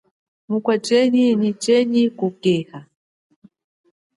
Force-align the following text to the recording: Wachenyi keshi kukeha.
Wachenyi 0.65 1.25
keshi 1.63 2.03
kukeha. 2.17 2.79